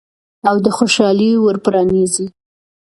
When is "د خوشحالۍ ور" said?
0.65-1.57